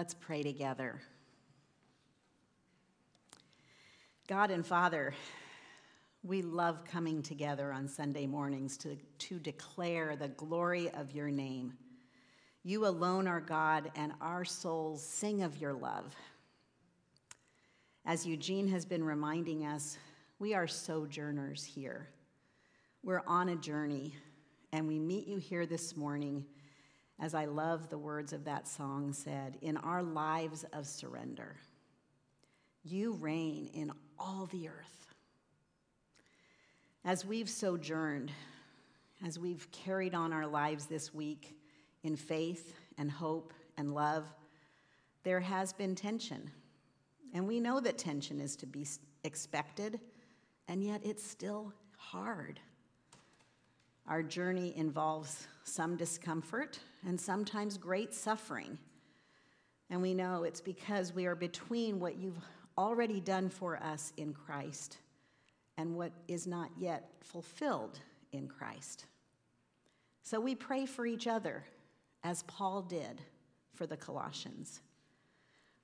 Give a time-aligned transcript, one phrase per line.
[0.00, 0.98] Let's pray together.
[4.28, 5.12] God and Father,
[6.22, 11.74] we love coming together on Sunday mornings to, to declare the glory of your name.
[12.64, 16.16] You alone are God, and our souls sing of your love.
[18.06, 19.98] As Eugene has been reminding us,
[20.38, 22.08] we are sojourners here.
[23.02, 24.14] We're on a journey,
[24.72, 26.46] and we meet you here this morning,
[27.20, 31.56] as I love the words of that song said, in our lives of surrender.
[32.82, 35.06] You reign in all the earth.
[37.04, 38.32] As we've sojourned,
[39.24, 41.58] as we've carried on our lives this week
[42.02, 44.24] in faith and hope and love,
[45.22, 46.50] there has been tension.
[47.34, 48.86] And we know that tension is to be
[49.24, 50.00] expected,
[50.68, 52.60] and yet it's still hard.
[54.06, 58.78] Our journey involves some discomfort and sometimes great suffering.
[59.88, 62.38] And we know it's because we are between what you've
[62.78, 64.98] already done for us in Christ
[65.76, 67.98] and what is not yet fulfilled
[68.32, 69.06] in Christ.
[70.22, 71.64] So we pray for each other,
[72.22, 73.22] as Paul did
[73.74, 74.80] for the Colossians.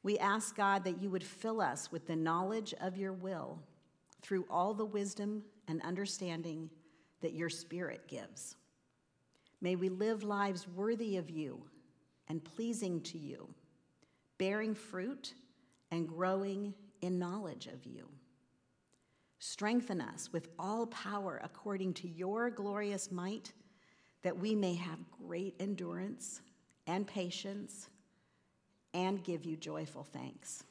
[0.02, 3.58] We ask God that you would fill us with the knowledge of your will
[4.22, 6.70] through all the wisdom and understanding
[7.22, 8.56] that your Spirit gives.
[9.60, 11.62] May we live lives worthy of you
[12.28, 13.48] and pleasing to you,
[14.38, 15.34] bearing fruit
[15.90, 18.08] and growing in knowledge of you.
[19.38, 23.52] Strengthen us with all power according to your glorious might,
[24.22, 26.40] that we may have great endurance
[26.86, 27.88] and patience
[28.94, 30.64] and give you joyful thanks.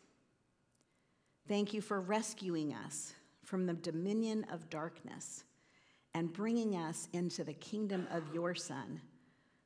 [1.47, 3.13] Thank you for rescuing us
[3.43, 5.43] from the dominion of darkness
[6.15, 9.01] and bringing us into the kingdom of your Son,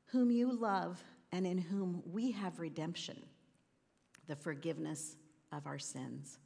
[0.06, 3.24] whom you love and in whom we have redemption,
[4.26, 5.16] the forgiveness
[5.52, 6.40] of our sins.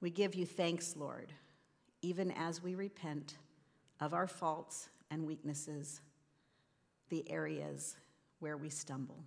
[0.00, 1.32] We give you thanks, Lord,
[2.00, 3.38] even as we repent
[3.98, 6.00] of our faults and weaknesses,
[7.08, 7.96] the areas
[8.38, 9.24] where we stumble.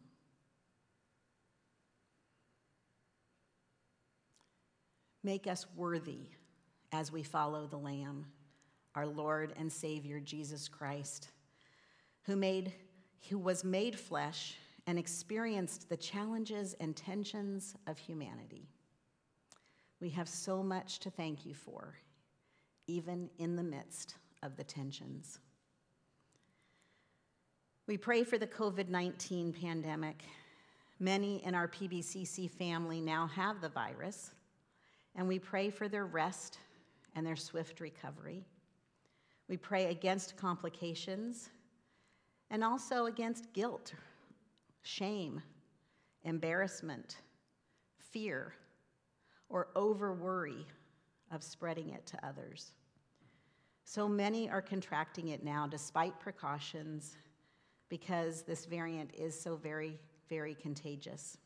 [5.21, 6.29] Make us worthy
[6.93, 8.27] as we follow the Lamb,
[8.95, 11.29] our Lord and Savior Jesus Christ,
[12.23, 12.73] who, made,
[13.29, 18.67] who was made flesh and experienced the challenges and tensions of humanity.
[19.99, 21.95] We have so much to thank you for,
[22.87, 25.39] even in the midst of the tensions.
[27.87, 30.23] We pray for the COVID 19 pandemic.
[30.99, 34.31] Many in our PBCC family now have the virus,
[35.15, 36.59] and we pray for their rest
[37.15, 38.45] and their swift recovery.
[39.47, 41.49] We pray against complications
[42.49, 43.93] and also against guilt,
[44.81, 45.41] shame,
[46.23, 47.17] embarrassment,
[47.97, 48.53] fear,
[49.49, 50.65] or over worry
[51.31, 52.71] of spreading it to others.
[53.85, 57.17] So many are contracting it now despite precautions
[57.89, 59.99] because this variant is so very,
[60.29, 61.37] very contagious.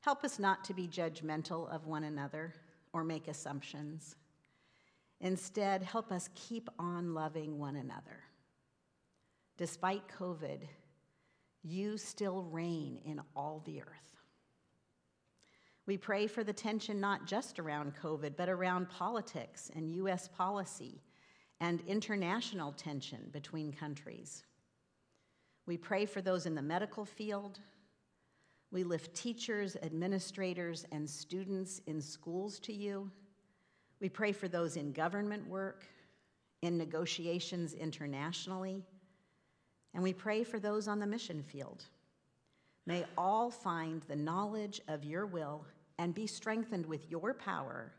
[0.00, 2.54] Help us not to be judgmental of one another
[2.92, 4.14] or make assumptions.
[5.20, 8.24] Instead, help us keep on loving one another.
[9.56, 10.60] Despite COVID,
[11.64, 14.16] you still reign in all the earth.
[15.86, 20.28] We pray for the tension not just around COVID, but around politics and U.S.
[20.28, 21.02] policy
[21.60, 24.44] and international tension between countries.
[25.66, 27.58] We pray for those in the medical field.
[28.70, 33.10] We lift teachers, administrators, and students in schools to you.
[34.00, 35.84] We pray for those in government work,
[36.62, 38.84] in negotiations internationally,
[39.94, 41.84] and we pray for those on the mission field.
[42.86, 45.64] May all find the knowledge of your will
[45.98, 47.92] and be strengthened with your power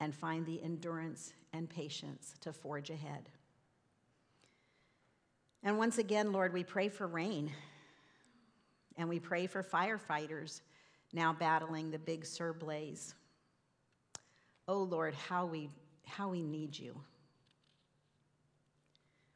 [0.00, 3.28] and find the endurance and patience to forge ahead.
[5.62, 7.50] And once again, Lord, we pray for rain
[8.96, 10.60] and we pray for firefighters
[11.12, 13.14] now battling the big Sur blaze.
[14.68, 15.70] Oh Lord, how we,
[16.06, 17.00] how we need you.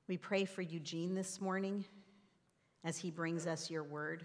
[0.09, 1.85] We pray for Eugene this morning
[2.82, 4.25] as he brings us your word.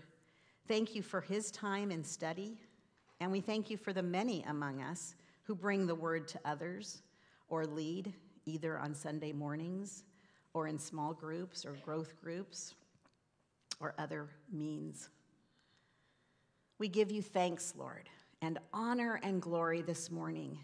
[0.67, 2.57] Thank you for his time and study.
[3.19, 5.13] And we thank you for the many among us
[5.43, 7.03] who bring the word to others
[7.49, 8.11] or lead
[8.45, 10.05] either on Sunday mornings
[10.53, 12.73] or in small groups or growth groups
[13.79, 15.09] or other means.
[16.79, 18.09] We give you thanks, Lord,
[18.41, 20.57] and honor and glory this morning.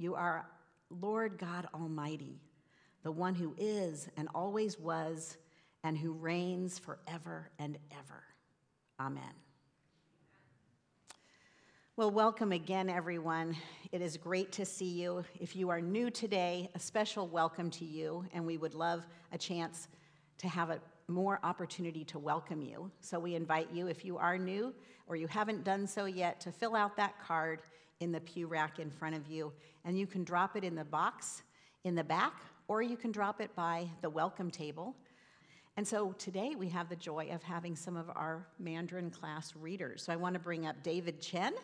[0.00, 0.46] You are
[1.00, 2.38] Lord God Almighty,
[3.02, 5.36] the one who is and always was
[5.82, 8.22] and who reigns forever and ever.
[9.00, 9.24] Amen.
[11.96, 13.56] Well, welcome again, everyone.
[13.90, 15.24] It is great to see you.
[15.40, 19.38] If you are new today, a special welcome to you, and we would love a
[19.38, 19.88] chance
[20.38, 20.78] to have a
[21.08, 22.88] more opportunity to welcome you.
[23.00, 24.72] So we invite you, if you are new
[25.08, 27.62] or you haven't done so yet, to fill out that card
[28.00, 29.52] in the pew rack in front of you,
[29.84, 31.42] and you can drop it in the box
[31.84, 32.34] in the back,
[32.68, 34.94] or you can drop it by the welcome table.
[35.76, 40.02] And so today we have the joy of having some of our Mandarin class readers.
[40.02, 41.54] So I want to bring up David Chen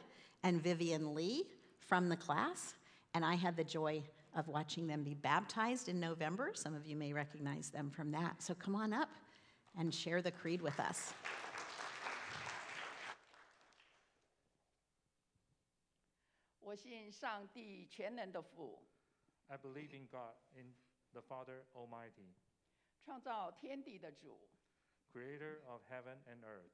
[0.42, 1.44] and Vivian Lee
[1.80, 2.74] from the class,
[3.14, 4.02] and I had the joy
[4.36, 6.52] of watching them be baptized in November.
[6.54, 8.42] Some of you may recognize them from that.
[8.42, 9.08] So come on up
[9.78, 11.12] and share the creed with us.
[16.64, 18.82] 我信上帝全能的父
[19.48, 20.74] ，I believe in God, in
[21.12, 22.32] the Father Almighty,
[23.02, 24.40] 创造天地的主。
[25.12, 26.72] creator of heaven and earth.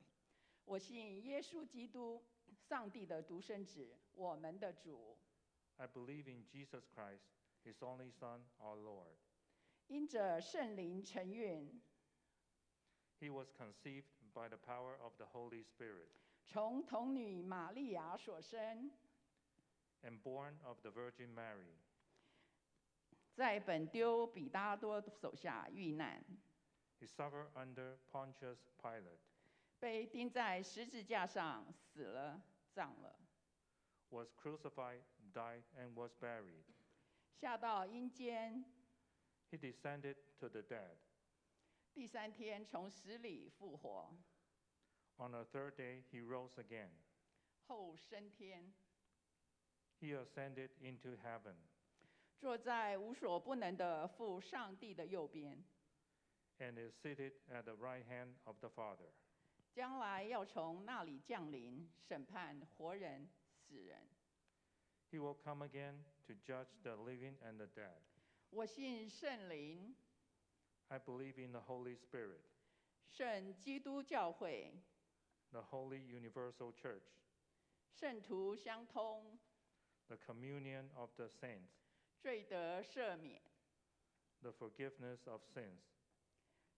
[0.65, 5.19] 我信耶稣基督，上帝的独生子，我们的主。
[5.77, 7.25] I believe in Jesus Christ,
[7.65, 9.17] his only Son, our Lord.
[9.89, 11.83] 因着圣灵承运
[13.19, 16.11] ，He was conceived by the power of the Holy Spirit
[16.47, 18.91] 从童女玛利亚所生，
[20.04, 21.76] and born of the Virgin Mary.
[23.34, 26.24] 在本丢比拉多手下遇难，
[27.02, 29.20] He suffered under Pontius Pilate,
[29.80, 32.42] 被钉在十字架上死了，
[32.74, 33.20] 葬了，
[34.10, 35.02] was crucified,
[35.34, 36.64] died, and was buried.
[37.34, 38.64] 下到阴间，
[39.52, 40.96] He descended to the dead.
[41.94, 44.16] 第三天从死里复活，
[45.18, 46.90] On the third day, he rose again.
[47.68, 48.74] 后升天，
[50.00, 51.56] He ascended into heaven
[52.38, 55.64] 坐在无所不能的父上帝的右边。
[56.60, 59.12] and is seated at the right hand of the Father.
[59.74, 64.08] 将来要从那里降临，审判活人、死人。
[65.12, 68.00] He will come again to judge the living and the dead.
[68.52, 69.96] 我信圣灵、
[70.88, 72.40] I believe in the Holy Spirit,
[73.10, 74.74] 圣基督教会、
[75.52, 77.04] the Holy Universal Church,
[77.92, 79.38] 圣徒相通，
[80.10, 81.72] the communion of the saints,
[82.22, 83.42] 罪得赦免，
[84.42, 85.82] the forgiveness of sins,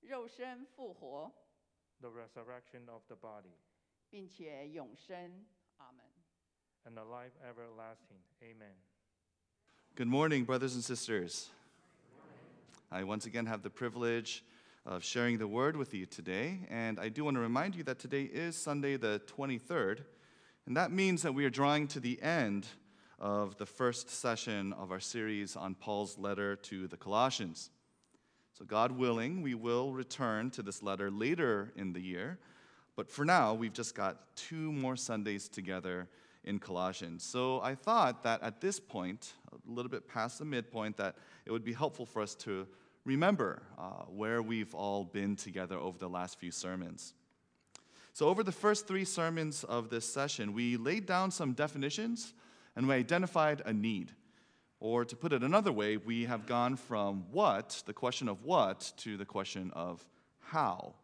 [0.01, 1.31] 肉身复活，
[2.01, 3.57] the resurrection of the body,
[4.09, 5.45] 并且永生。
[5.77, 6.05] 阿门。
[6.85, 8.17] and the life everlasting.
[8.41, 8.73] Amen.
[9.95, 11.49] Good morning, brothers and sisters.
[12.89, 14.45] I once again have the privilege
[14.85, 17.99] of sharing the word with you today, and I do want to remind you that
[17.99, 20.05] today is Sunday the 23rd,
[20.65, 22.67] and that means that we are drawing to the end
[23.22, 27.70] of the first session of our series on Paul's letter to the Colossians.
[28.58, 32.38] So, God willing, we will return to this letter later in the year,
[32.96, 36.08] but for now, we've just got two more Sundays together
[36.44, 37.22] in Colossians.
[37.22, 41.14] So I thought that at this point, a little bit past the midpoint, that
[41.46, 42.66] it would be helpful for us to
[43.04, 47.14] remember uh, where we've all been together over the last few sermons.
[48.12, 52.34] So, over the first three sermons of this session, we laid down some definitions
[52.76, 54.12] and we identified a need.
[54.80, 58.92] Or to put it another way, we have gone from what, the question of what,
[58.98, 60.04] to the question of
[60.40, 60.94] how.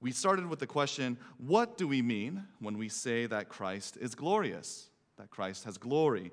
[0.00, 4.14] We started with the question what do we mean when we say that Christ is
[4.14, 4.88] glorious,
[5.18, 6.30] that Christ has glory?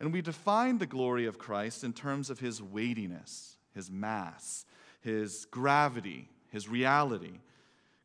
[0.00, 4.64] And we defined the glory of Christ in terms of his weightiness, his mass,
[5.00, 7.40] his gravity, his reality.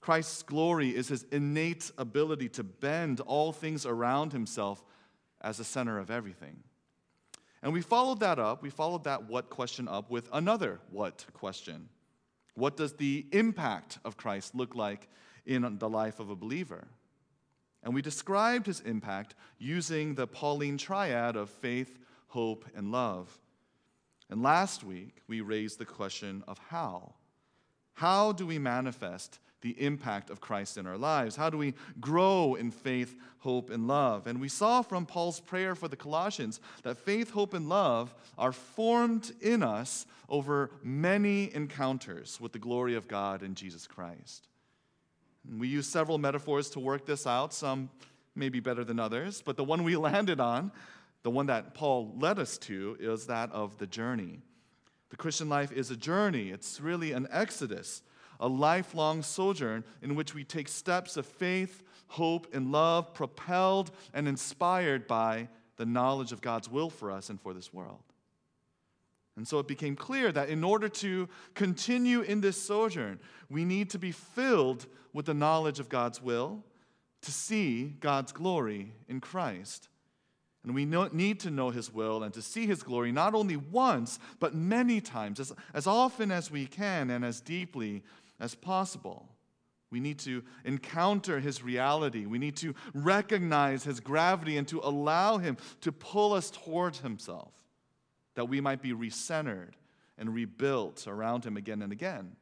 [0.01, 4.83] Christ's glory is his innate ability to bend all things around himself
[5.41, 6.63] as the center of everything.
[7.61, 11.89] And we followed that up, we followed that what question up with another what question.
[12.55, 15.07] What does the impact of Christ look like
[15.45, 16.87] in the life of a believer?
[17.83, 23.39] And we described his impact using the Pauline triad of faith, hope, and love.
[24.29, 27.13] And last week, we raised the question of how.
[27.93, 31.35] How do we manifest the impact of Christ in our lives?
[31.35, 34.27] How do we grow in faith, hope, and love?
[34.27, 38.51] And we saw from Paul's prayer for the Colossians that faith, hope, and love are
[38.51, 44.47] formed in us over many encounters with the glory of God in Jesus Christ.
[45.49, 47.89] And we used several metaphors to work this out, some
[48.35, 50.71] maybe better than others, but the one we landed on,
[51.23, 54.39] the one that Paul led us to, is that of the journey.
[55.09, 58.01] The Christian life is a journey, it's really an exodus
[58.39, 64.27] a lifelong sojourn in which we take steps of faith, hope, and love, propelled and
[64.27, 68.03] inspired by the knowledge of God's will for us and for this world.
[69.37, 73.19] And so it became clear that in order to continue in this sojourn,
[73.49, 76.63] we need to be filled with the knowledge of God's will,
[77.21, 79.87] to see God's glory in Christ.
[80.63, 83.55] And we know, need to know His will and to see His glory not only
[83.55, 88.03] once, but many times, as, as often as we can and as deeply
[88.39, 89.29] as possible.
[89.91, 92.25] We need to encounter His reality.
[92.25, 97.53] We need to recognize His gravity and to allow Him to pull us towards Himself,
[98.35, 99.71] that we might be recentered
[100.17, 102.35] and rebuilt around Him again and again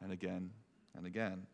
[0.00, 0.50] and again
[0.96, 1.46] and again.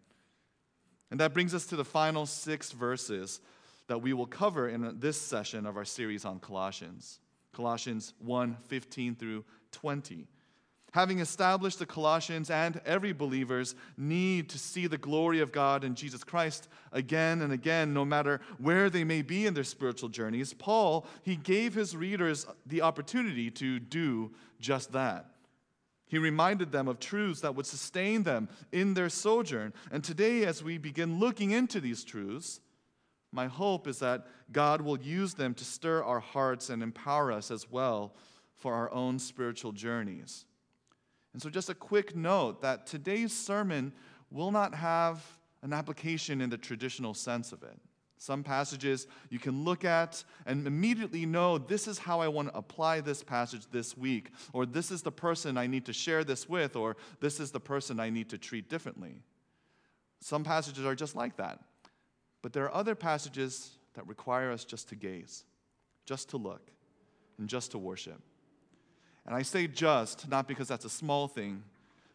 [1.10, 3.40] And that brings us to the final six verses
[3.86, 7.20] that we will cover in this session of our series on Colossians.
[7.52, 10.26] Colossians 1 15 through 20.
[10.92, 15.94] Having established the Colossians and every believer's need to see the glory of God in
[15.94, 20.52] Jesus Christ again and again, no matter where they may be in their spiritual journeys,
[20.52, 25.30] Paul, he gave his readers the opportunity to do just that.
[26.08, 29.72] He reminded them of truths that would sustain them in their sojourn.
[29.90, 32.60] And today, as we begin looking into these truths,
[33.32, 37.50] my hope is that God will use them to stir our hearts and empower us
[37.50, 38.14] as well
[38.58, 40.44] for our own spiritual journeys.
[41.32, 43.92] And so, just a quick note that today's sermon
[44.30, 45.24] will not have
[45.62, 47.78] an application in the traditional sense of it.
[48.18, 52.56] Some passages you can look at and immediately know this is how I want to
[52.56, 56.48] apply this passage this week, or this is the person I need to share this
[56.48, 59.22] with, or this is the person I need to treat differently.
[60.20, 61.58] Some passages are just like that.
[62.42, 65.44] But there are other passages that require us just to gaze,
[66.06, 66.70] just to look,
[67.38, 68.20] and just to worship.
[69.26, 71.62] And I say just, not because that's a small thing,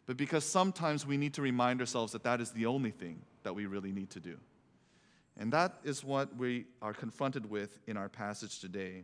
[0.06, 3.56] but because sometimes we need to remind ourselves that that is the only thing that
[3.56, 4.38] we really need to do.
[5.40, 9.04] And that is what we are confronted with in our passage today.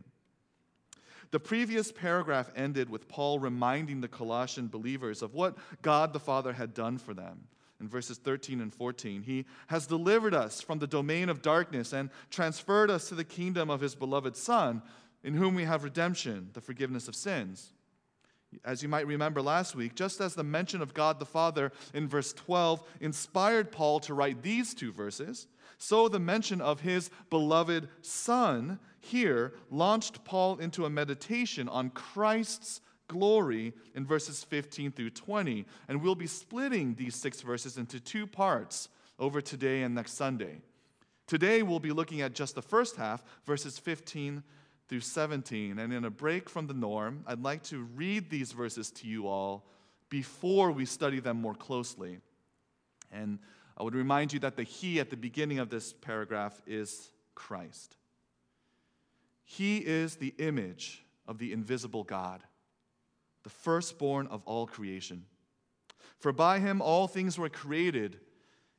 [1.30, 6.52] The previous paragraph ended with Paul reminding the Colossian believers of what God the Father
[6.52, 7.48] had done for them
[7.80, 9.22] in verses 13 and 14.
[9.22, 13.68] He has delivered us from the domain of darkness and transferred us to the kingdom
[13.68, 14.82] of his beloved Son,
[15.22, 17.72] in whom we have redemption, the forgiveness of sins.
[18.64, 22.08] As you might remember last week, just as the mention of God the Father in
[22.08, 25.46] verse 12 inspired Paul to write these two verses,
[25.78, 32.80] so the mention of his beloved Son here launched Paul into a meditation on Christ's
[33.08, 35.66] glory in verses 15 through 20.
[35.88, 40.60] And we'll be splitting these six verses into two parts over today and next Sunday.
[41.26, 44.42] Today, we'll be looking at just the first half, verses 15
[44.88, 45.78] through 17.
[45.78, 49.26] And in a break from the norm, I'd like to read these verses to you
[49.26, 49.66] all
[50.08, 52.20] before we study them more closely.
[53.10, 53.38] And
[53.76, 57.96] I would remind you that the He at the beginning of this paragraph is Christ.
[59.44, 62.42] He is the image of the invisible God
[63.44, 65.24] the firstborn of all creation.
[66.18, 68.18] For by him all things were created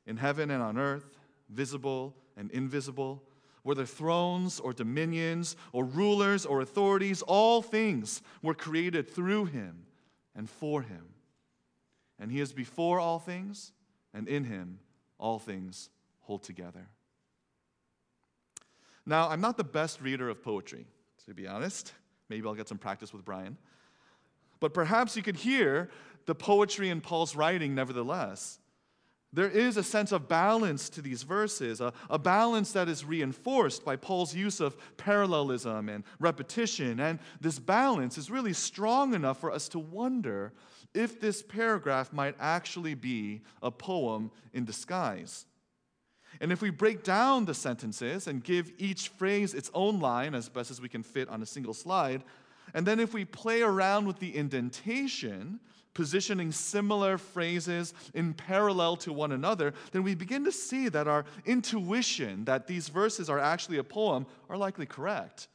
[0.06, 3.22] in heaven and on earth, visible and invisible,
[3.66, 9.86] whether thrones or dominions or rulers or authorities, all things were created through him
[10.36, 11.02] and for him.
[12.16, 13.72] And he is before all things,
[14.14, 14.78] and in him
[15.18, 16.86] all things hold together.
[19.04, 20.86] Now, I'm not the best reader of poetry,
[21.26, 21.92] to be honest.
[22.28, 23.58] Maybe I'll get some practice with Brian.
[24.60, 25.90] But perhaps you could hear
[26.26, 28.60] the poetry in Paul's writing nevertheless.
[29.36, 33.84] There is a sense of balance to these verses, a, a, balance that is reinforced
[33.84, 36.98] by Paul's use of parallelism and repetition.
[36.98, 40.54] And this balance is really strong enough for us to wonder
[40.94, 45.44] if this paragraph might actually be a poem in disguise.
[46.40, 50.48] And if we break down the sentences and give each phrase its own line as
[50.48, 52.24] best as we can fit on a single slide,
[52.76, 55.60] and then if we play around with the indentation,
[55.94, 61.24] positioning similar phrases in parallel to one another, then we begin to see that our
[61.46, 65.48] intuition that these verses are actually a poem are likely correct.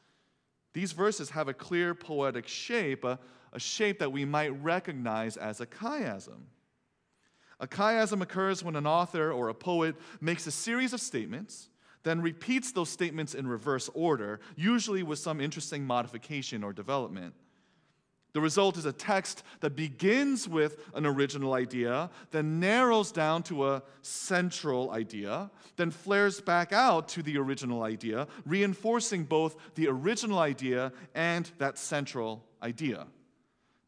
[0.73, 3.19] These verses have a clear poetic shape, a,
[3.53, 6.47] a shape that we might recognize as a chiasm.
[7.59, 11.69] A chiasm occurs when an author or a poet makes a series of statements
[12.03, 17.33] then repeats those statements in reverse order, usually with some interesting modification or development.
[18.33, 23.67] The result is a text that begins with an original idea, then narrows down to
[23.67, 30.39] a central idea, then flares back out to the original idea, reinforcing both the original
[30.39, 33.05] idea and that central idea.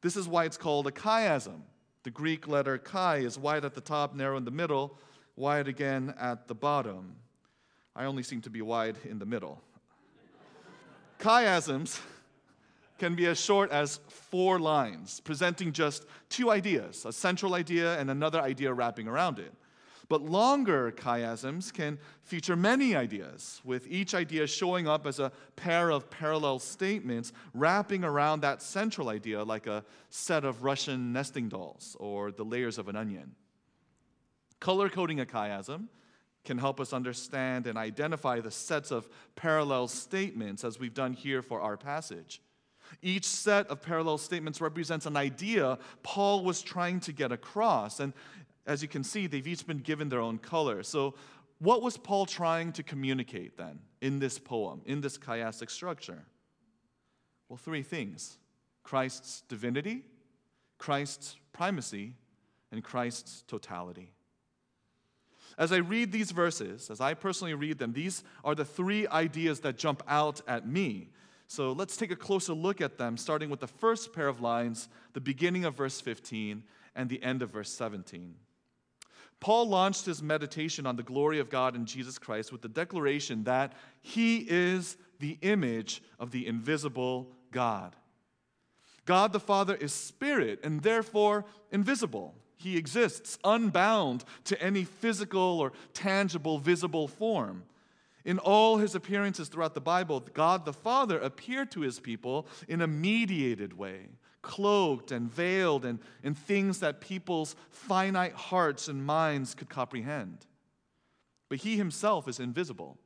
[0.02, 1.62] This is why it's called a chiasm.
[2.04, 5.00] The Greek letter chi is wide at the top, narrow in the middle,
[5.38, 7.16] wide again at the bottom.
[7.96, 9.62] I only seem to be wide in the middle.
[11.20, 12.00] Chiasms
[12.98, 18.10] can be as short as four lines, presenting just two ideas, a central idea and
[18.10, 19.54] another idea wrapping around it.
[20.10, 25.92] But longer chiasms can feature many ideas, with each idea showing up as a pair
[25.92, 31.96] of parallel statements wrapping around that central idea like a set of Russian nesting dolls
[32.00, 33.36] or the layers of an onion.
[34.60, 35.88] Color coding a chiasm
[36.46, 41.42] can help us understand and identify the sets of parallel statements as we've done here
[41.42, 42.42] for our passage.
[43.02, 48.00] Each set of parallel statements represents an idea Paul was trying to get across.
[48.00, 48.14] And
[48.66, 50.84] as you can see, they've each been given their own color.
[50.84, 51.16] So,
[51.60, 56.26] what was Paul trying to communicate then in this poem, in this chiastic structure?
[57.48, 58.38] Well, three things
[58.84, 60.04] Christ's divinity,
[60.78, 62.16] Christ's primacy,
[62.72, 64.12] and Christ's totality.
[65.58, 69.60] As I read these verses, as I personally read them, these are the three ideas
[69.62, 71.10] that jump out at me.
[71.48, 74.90] So let's take a closer look at them, starting with the first pair of lines,
[75.14, 76.64] the beginning of verse 15
[76.96, 78.36] and the end of verse 17.
[79.40, 83.44] Paul launched his meditation on the glory of God in Jesus Christ with the declaration
[83.44, 87.96] that he is the image of the invisible God.
[89.06, 92.36] God the Father is spirit and therefore invisible.
[92.64, 97.64] He exists unbound to any physical or tangible, visible form.
[98.24, 102.82] In all his appearances throughout the Bible, God the Father appeared to his people in
[102.82, 104.08] a mediated way,
[104.42, 110.46] cloaked and veiled and in things that people's finite hearts and minds could comprehend.
[111.50, 112.98] But he himself is invisible.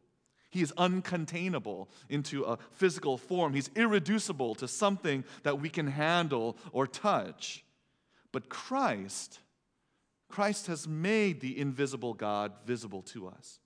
[0.51, 3.55] He is uncontainable into a physical form.
[3.55, 7.63] He's irreducible to something that we can handle or touch.
[8.31, 9.39] But Christ
[10.29, 13.59] Christ has made the invisible God visible to us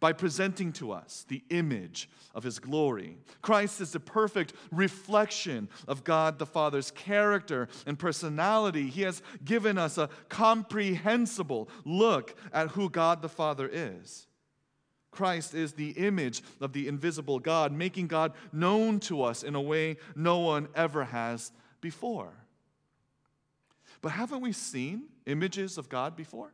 [0.00, 3.16] by presenting to us the image of his glory.
[3.42, 8.88] Christ is the perfect reflection of God the Father's character and personality.
[8.88, 14.26] He has given us a comprehensible look at who God the Father is.
[15.10, 19.60] Christ is the image of the invisible God, making God known to us in a
[19.60, 22.32] way no one ever has before.
[24.00, 26.52] But haven't we seen images of God before?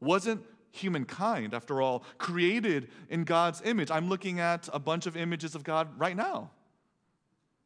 [0.00, 3.90] Wasn't humankind, after all, created in God's image?
[3.90, 6.50] I'm looking at a bunch of images of God right now.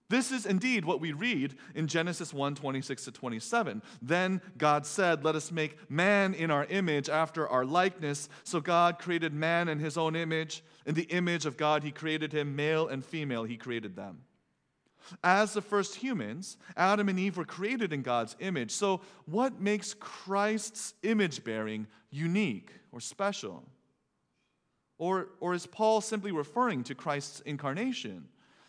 [0.09, 3.83] This is indeed what we read in Genesis 1 26 to 27.
[4.01, 8.29] Then God said, Let us make man in our image after our likeness.
[8.45, 10.62] So God created man in his own image.
[10.87, 14.19] In the image of God, he created him, male and female, he created them.
[15.23, 18.71] As the first humans, Adam and Eve were created in God's image.
[18.71, 23.64] So, what makes Christ's image bearing unique or special?
[24.99, 28.29] Or, or is Paul simply referring to Christ's incarnation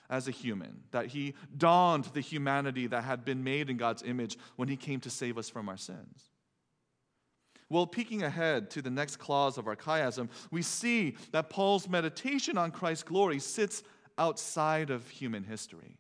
[0.10, 4.38] as a human, that he donned the humanity that had been made in God's image
[4.56, 6.30] when he came to save us from our sins?
[7.69, 12.58] Well, peeking ahead to the next clause of our chiasm, we see that Paul's meditation
[12.58, 13.84] on Christ's glory sits
[14.17, 15.97] outside of human history.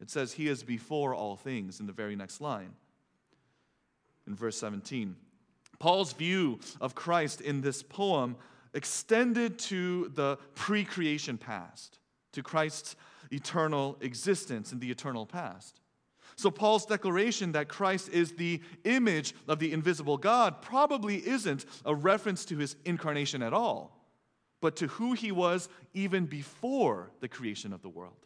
[0.00, 2.74] It says, He is before all things in the very next line.
[4.26, 5.16] In verse 17,
[5.78, 8.36] Paul's view of Christ in this poem
[8.74, 11.98] extended to the pre creation past,
[12.32, 12.96] to Christ's
[13.30, 15.80] eternal existence in the eternal past.
[16.36, 21.94] So, Paul's declaration that Christ is the image of the invisible God probably isn't a
[21.94, 24.06] reference to his incarnation at all,
[24.60, 28.25] but to who he was even before the creation of the world.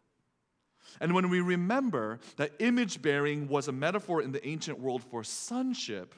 [1.00, 5.22] And when we remember that image bearing was a metaphor in the ancient world for
[5.22, 6.14] sonship,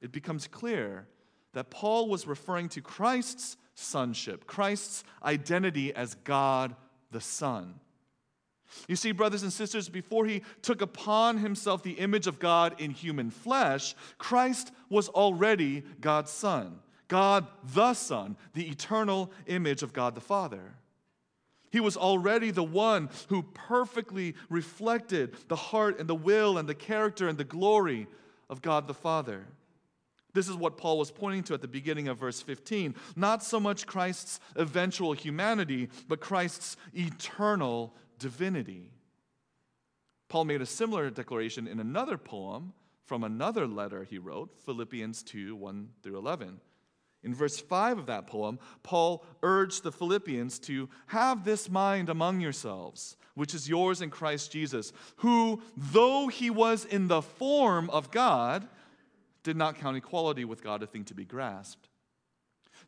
[0.00, 1.06] it becomes clear
[1.52, 6.74] that Paul was referring to Christ's sonship, Christ's identity as God
[7.10, 7.74] the Son.
[8.86, 12.92] You see, brothers and sisters, before he took upon himself the image of God in
[12.92, 20.14] human flesh, Christ was already God's Son, God the Son, the eternal image of God
[20.14, 20.74] the Father.
[21.70, 26.74] He was already the one who perfectly reflected the heart and the will and the
[26.74, 28.08] character and the glory
[28.48, 29.46] of God the Father.
[30.32, 32.94] This is what Paul was pointing to at the beginning of verse 15.
[33.16, 38.90] Not so much Christ's eventual humanity, but Christ's eternal divinity.
[40.28, 42.72] Paul made a similar declaration in another poem
[43.04, 46.60] from another letter he wrote, Philippians 2 1 through 11.
[47.22, 52.40] In verse 5 of that poem, Paul urged the Philippians to have this mind among
[52.40, 58.10] yourselves, which is yours in Christ Jesus, who, though he was in the form of
[58.10, 58.66] God,
[59.42, 61.88] did not count equality with God a thing to be grasped.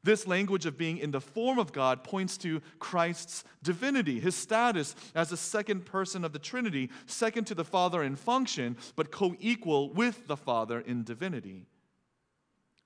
[0.05, 4.97] This language of being in the form of God points to Christ's divinity, his status
[5.14, 9.37] as the second person of the Trinity, second to the Father in function, but co
[9.38, 11.66] equal with the Father in divinity.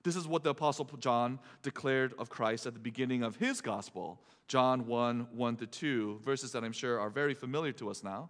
[0.03, 4.21] This is what the Apostle John declared of Christ at the beginning of his gospel.
[4.47, 8.29] John 1 1 to 2, verses that I'm sure are very familiar to us now.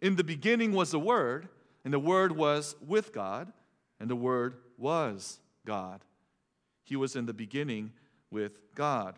[0.00, 1.48] In the beginning was the Word,
[1.84, 3.52] and the Word was with God,
[3.98, 6.04] and the Word was God.
[6.84, 7.92] He was in the beginning
[8.30, 9.16] with God.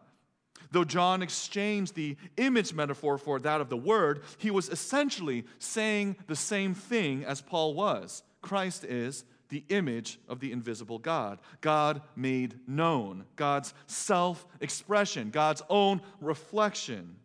[0.70, 6.16] Though John exchanged the image metaphor for that of the Word, he was essentially saying
[6.26, 12.00] the same thing as Paul was Christ is the image of the invisible God, God
[12.16, 17.16] made known, God's self expression, God's own reflection.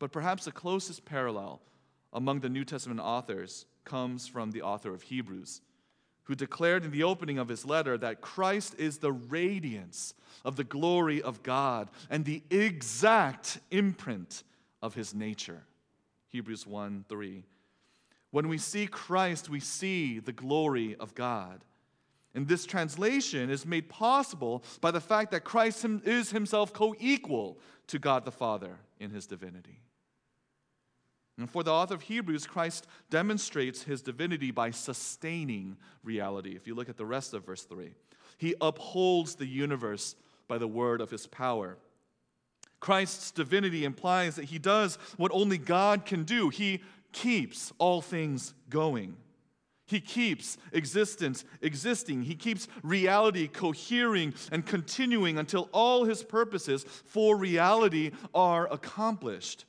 [0.00, 1.60] But perhaps the closest parallel
[2.12, 5.60] among the New Testament authors comes from the author of Hebrews,
[6.24, 10.64] who declared in the opening of his letter that Christ is the radiance of the
[10.64, 14.42] glory of God and the exact imprint
[14.82, 15.62] of his nature.
[16.26, 17.44] Hebrews 1 3.
[18.30, 21.64] When we see Christ, we see the glory of God.
[22.34, 27.58] And this translation is made possible by the fact that Christ is himself co equal
[27.88, 29.80] to God the Father in his divinity.
[31.36, 36.54] And for the author of Hebrews, Christ demonstrates his divinity by sustaining reality.
[36.54, 37.94] If you look at the rest of verse 3,
[38.36, 40.14] he upholds the universe
[40.46, 41.78] by the word of his power.
[42.78, 46.48] Christ's divinity implies that he does what only God can do.
[46.48, 49.16] He keeps all things going.
[49.86, 52.22] He keeps existence existing.
[52.22, 59.64] He keeps reality cohering and continuing until all his purposes for reality are accomplished.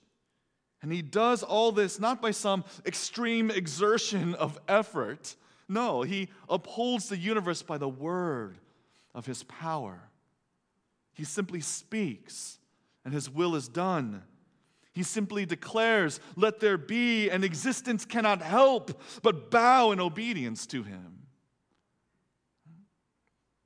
[0.84, 5.36] And he does all this not by some extreme exertion of effort.
[5.68, 8.60] No, he upholds the universe by the word
[9.16, 10.04] of his power.
[11.14, 12.60] He simply speaks,
[13.04, 14.24] and his will is done.
[14.94, 20.84] He simply declares, Let there be, and existence cannot help but bow in obedience to
[20.84, 21.22] him.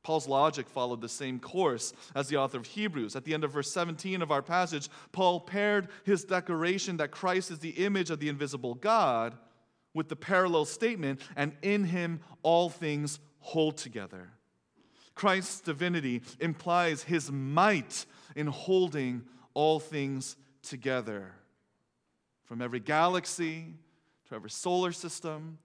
[0.03, 3.15] Paul's logic followed the same course as the author of Hebrews.
[3.15, 7.49] At the end of verse 17 of our passage, Paul paired his declaration that Christ
[7.49, 9.35] is the image of the invisible God
[9.95, 14.29] with the parallel statement, and in him all things hold together.
[15.15, 19.23] Christ's divinity implies his might in holding
[19.55, 20.35] all things
[20.65, 21.34] together.
[22.43, 23.73] From every galaxy
[24.30, 25.58] to every solar system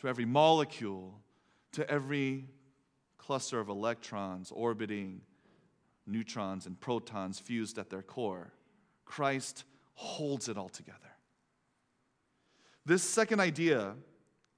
[0.00, 1.20] to every molecule
[1.72, 2.46] to every
[3.18, 5.20] cluster of electrons orbiting
[6.06, 8.52] neutrons and protons fused at their core.
[9.04, 10.98] Christ holds it all together.
[12.86, 13.94] This second idea,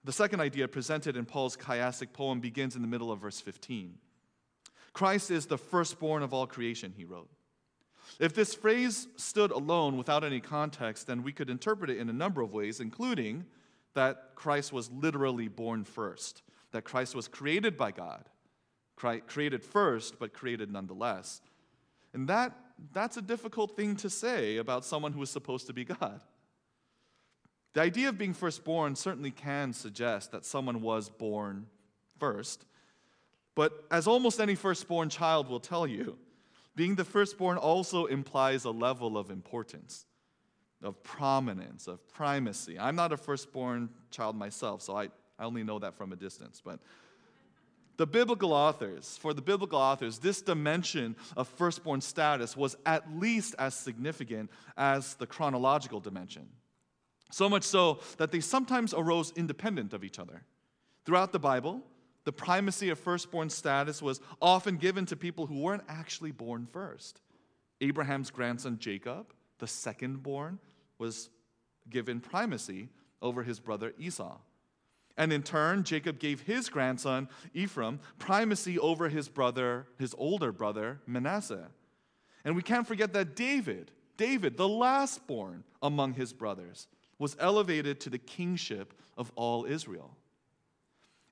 [0.04, 3.98] the second idea presented in Paul's chiastic poem, begins in the middle of verse 15.
[4.92, 7.28] Christ is the firstborn of all creation, he wrote.
[8.18, 12.12] If this phrase stood alone without any context, then we could interpret it in a
[12.12, 13.44] number of ways, including
[13.94, 18.28] that Christ was literally born first, that Christ was created by God,
[18.96, 21.40] created first, but created nonetheless.
[22.14, 22.56] And that,
[22.92, 26.20] that's a difficult thing to say about someone who is supposed to be God.
[27.74, 31.66] The idea of being firstborn certainly can suggest that someone was born
[32.18, 32.66] first.
[33.54, 36.18] But as almost any firstborn child will tell you,
[36.74, 40.06] being the firstborn also implies a level of importance,
[40.82, 42.78] of prominence, of primacy.
[42.78, 45.04] I'm not a firstborn child myself, so I,
[45.38, 46.62] I only know that from a distance.
[46.64, 46.80] But
[47.98, 53.54] the biblical authors, for the biblical authors, this dimension of firstborn status was at least
[53.58, 56.48] as significant as the chronological dimension.
[57.30, 60.42] So much so that they sometimes arose independent of each other.
[61.04, 61.82] Throughout the Bible,
[62.24, 67.20] the primacy of firstborn status was often given to people who weren't actually born first.
[67.80, 70.58] Abraham's grandson Jacob, the second born,
[70.98, 71.30] was
[71.90, 72.88] given primacy
[73.20, 74.38] over his brother Esau.
[75.16, 81.00] And in turn, Jacob gave his grandson, Ephraim, primacy over his brother, his older brother,
[81.06, 81.68] Manasseh.
[82.44, 88.00] And we can't forget that David, David, the last born among his brothers, was elevated
[88.00, 90.16] to the kingship of all Israel.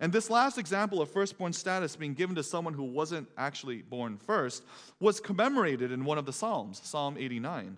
[0.00, 4.16] And this last example of firstborn status being given to someone who wasn't actually born
[4.16, 4.64] first
[4.98, 7.76] was commemorated in one of the Psalms, Psalm 89.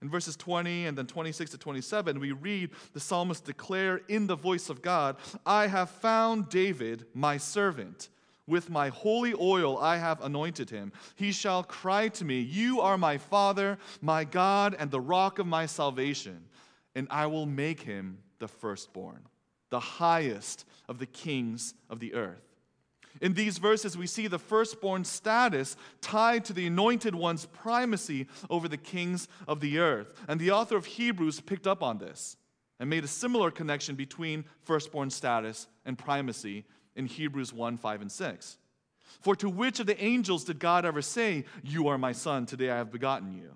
[0.00, 4.36] In verses 20 and then 26 to 27, we read the psalmist declare in the
[4.36, 8.10] voice of God, I have found David, my servant.
[8.46, 10.92] With my holy oil I have anointed him.
[11.16, 15.46] He shall cry to me, You are my Father, my God, and the rock of
[15.46, 16.44] my salvation,
[16.94, 19.22] and I will make him the firstborn,
[19.70, 22.54] the highest of the kings of the earth.
[23.20, 28.66] In these verses, we see the firstborn status tied to the anointed one's primacy over
[28.66, 30.12] the kings of the earth.
[30.26, 32.36] And the author of Hebrews picked up on this
[32.80, 36.64] and made a similar connection between firstborn status and primacy
[36.96, 38.58] in Hebrews 1 5 and 6.
[39.20, 42.70] For to which of the angels did God ever say, You are my son, today
[42.70, 43.54] I have begotten you?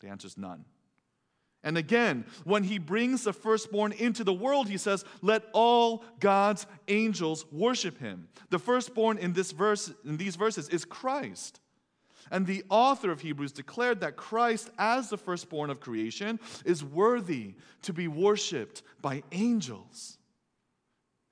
[0.00, 0.64] The answer is none.
[1.64, 6.66] And again, when he brings the firstborn into the world, he says, Let all God's
[6.88, 8.28] angels worship him.
[8.50, 11.60] The firstborn in, this verse, in these verses is Christ.
[12.30, 17.54] And the author of Hebrews declared that Christ, as the firstborn of creation, is worthy
[17.82, 20.18] to be worshiped by angels.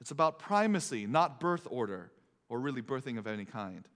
[0.00, 2.10] It's about primacy, not birth order,
[2.48, 3.86] or really birthing of any kind.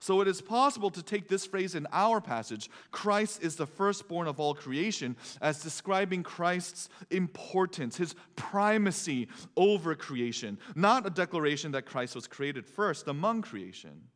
[0.00, 4.26] So it is possible to take this phrase in our passage, Christ is the firstborn
[4.26, 11.86] of all creation, as describing Christ's importance, his primacy over creation, not a declaration that
[11.86, 14.08] Christ was created first among creation.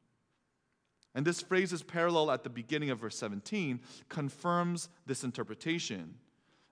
[1.15, 6.15] And this phrase is parallel at the beginning of verse 17, confirms this interpretation.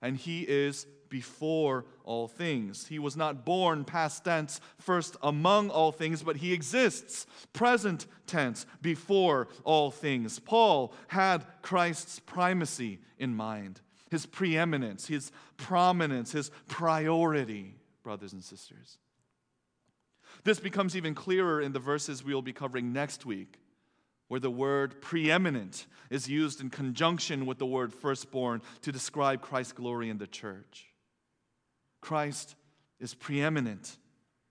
[0.03, 2.87] And he is before all things.
[2.87, 8.67] He was not born, past tense, first among all things, but he exists, present tense,
[8.83, 10.39] before all things.
[10.39, 13.81] Paul had Christ's primacy in mind,
[14.11, 18.99] his preeminence, his prominence, his priority, brothers and sisters.
[20.45, 23.59] This becomes even clearer in the verses we will be covering next week
[24.29, 29.73] where the word preeminent is used in conjunction with the word firstborn to describe Christ's
[29.73, 30.87] glory in the church.
[32.01, 32.57] Christ
[33.01, 33.99] is preeminent,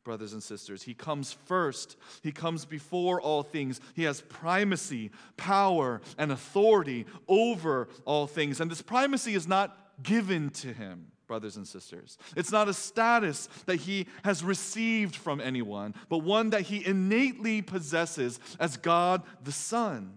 [0.04, 0.84] brothers and sisters.
[0.84, 3.80] He comes first, He comes before all things.
[3.96, 8.62] He has primacy, power, and authority over all things.
[8.62, 12.18] And this primacy is not given to Him brothers and sisters.
[12.36, 17.62] It's not a status that he has received from anyone, but one that he innately
[17.62, 20.14] possesses as God the Son.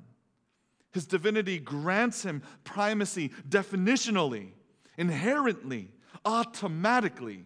[0.92, 4.51] His divinity grants him primacy definitionally,
[4.97, 5.90] inherently,
[6.25, 7.44] automatically.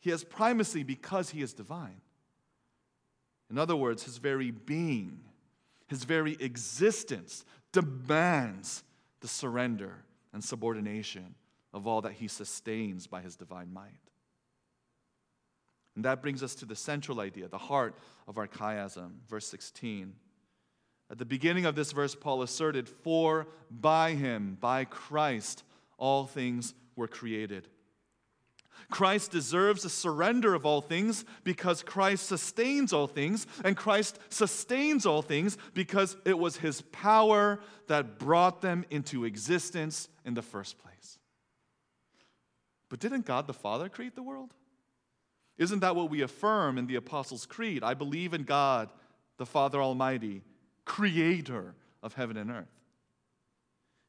[0.00, 2.00] He has primacy because he is divine.
[3.50, 5.20] In other words, his very being,
[5.88, 8.84] his very existence demands
[9.20, 11.34] the surrender and subordination
[11.72, 14.10] of all that he sustains by his divine might.
[15.96, 17.94] And that brings us to the central idea, the heart
[18.26, 20.14] of our chiasm, verse 16.
[21.10, 25.64] At the beginning of this verse, Paul asserted, For by him, by Christ,
[25.98, 27.68] all things were created.
[28.88, 35.06] Christ deserves the surrender of all things because Christ sustains all things, and Christ sustains
[35.06, 40.78] all things because it was his power that brought them into existence in the first
[40.78, 41.19] place.
[42.90, 44.52] But didn't God the Father create the world?
[45.56, 47.82] Isn't that what we affirm in the Apostles' Creed?
[47.82, 48.90] I believe in God,
[49.38, 50.42] the Father Almighty,
[50.84, 52.66] creator of heaven and earth.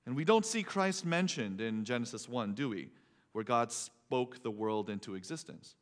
[0.05, 2.89] And we don't see Christ mentioned in Genesis 1, do we?
[3.33, 5.75] Where God spoke the world into existence.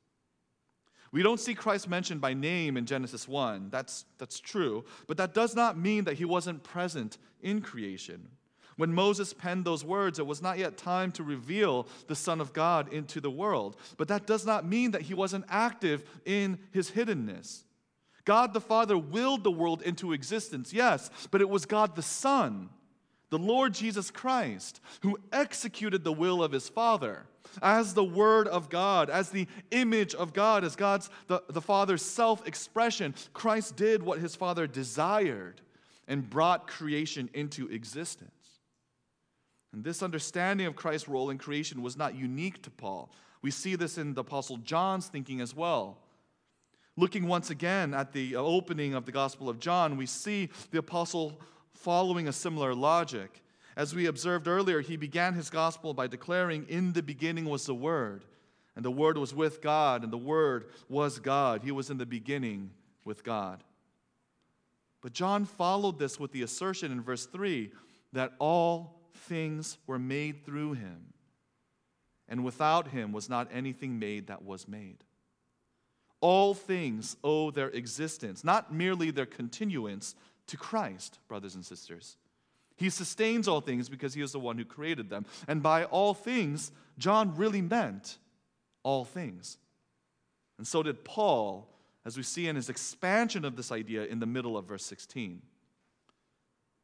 [1.11, 3.69] We don't see Christ mentioned by name in Genesis 1.
[3.69, 4.85] That's, that's true.
[5.07, 8.27] But that does not mean that he wasn't present in creation.
[8.79, 12.53] When Moses penned those words, it was not yet time to reveal the Son of
[12.53, 13.75] God into the world.
[13.97, 17.63] But that does not mean that he wasn't active in his hiddenness.
[18.23, 22.69] God the Father willed the world into existence, yes, but it was God the Son
[23.29, 27.25] the Lord Jesus Christ, who executed the will of his Father
[27.61, 32.01] as the Word of God, as the image of God, as God's, the, the Father's
[32.01, 33.13] self expression.
[33.33, 35.61] Christ did what his Father desired
[36.07, 38.31] and brought creation into existence.
[39.71, 43.11] And this understanding of Christ's role in creation was not unique to Paul.
[43.41, 45.97] We see this in the Apostle John's thinking as well.
[46.97, 50.79] Looking once again at the uh, opening of the Gospel of John, we see the
[50.79, 51.39] Apostle
[51.73, 53.41] following a similar logic.
[53.77, 57.75] As we observed earlier, he began his gospel by declaring, In the beginning was the
[57.75, 58.25] Word,
[58.75, 61.63] and the Word was with God, and the Word was God.
[61.63, 62.71] He was in the beginning
[63.05, 63.63] with God.
[65.01, 67.71] But John followed this with the assertion in verse 3
[68.11, 71.13] that all things were made through him,
[72.27, 75.03] and without him was not anything made that was made.
[76.21, 80.15] All things owe their existence, not merely their continuance,
[80.47, 82.17] to Christ, brothers and sisters.
[82.75, 85.25] He sustains all things because he is the one who created them.
[85.47, 88.17] And by all things, John really meant
[88.83, 89.57] all things.
[90.57, 91.67] And so did Paul,
[92.05, 95.41] as we see in his expansion of this idea in the middle of verse 16.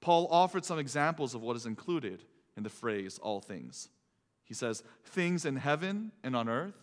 [0.01, 2.23] Paul offered some examples of what is included
[2.55, 3.89] in the phrase all things.
[4.43, 6.75] He says, things in heaven and on earth,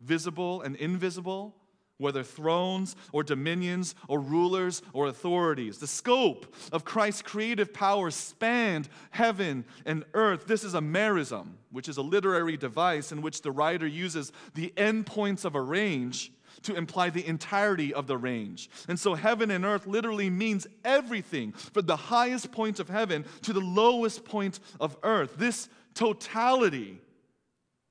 [0.00, 1.54] visible and invisible
[2.02, 5.78] whether thrones or dominions or rulers or authorities.
[5.78, 10.46] The scope of Christ's creative power spanned heaven and earth.
[10.46, 14.72] This is a merism, which is a literary device in which the writer uses the
[14.76, 18.70] endpoints of a range to imply the entirety of the range.
[18.88, 23.52] And so heaven and earth literally means everything from the highest point of heaven to
[23.52, 25.34] the lowest point of earth.
[25.36, 27.00] This totality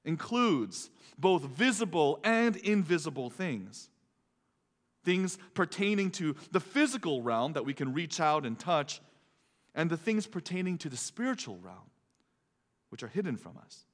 [0.06, 3.90] includes both visible and invisible things.
[5.04, 9.02] Things pertaining to the physical realm that we can reach out and touch,
[9.74, 11.90] and the things pertaining to the spiritual realm,
[12.90, 13.86] which are hidden from us.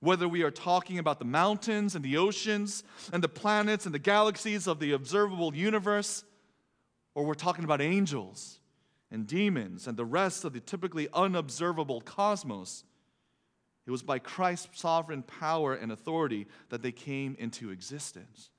[0.00, 3.98] Whether we are talking about the mountains and the oceans and the planets and the
[3.98, 6.24] galaxies of the observable universe,
[7.14, 8.60] or we're talking about angels
[9.10, 12.84] and demons and the rest of the typically unobservable cosmos,
[13.86, 18.50] it was by Christ's sovereign power and authority that they came into existence.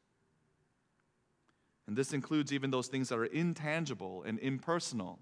[1.86, 5.19] And this includes even those things that are intangible and impersonal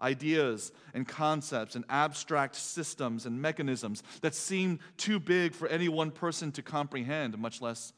[0.00, 6.10] ideas and concepts and abstract systems and mechanisms that seem too big for any one
[6.10, 7.92] person to comprehend, much less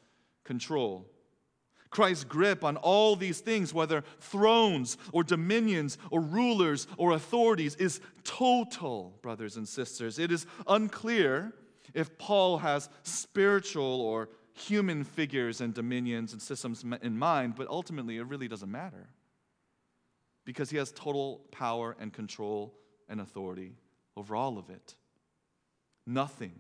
[0.45, 1.07] control.
[1.91, 8.01] Christ's grip on all these things, whether thrones or dominions or rulers or authorities, is
[8.23, 10.19] total, brothers and sisters.
[10.19, 11.53] It is unclear
[11.93, 18.19] if Paul has spiritual or human figures and dominions and systems in mind, but ultimately
[18.19, 19.09] it really doesn't matter
[20.45, 22.75] because he has total power and control
[23.09, 23.75] and authority
[24.17, 24.95] over all of it.
[26.07, 26.53] Nothing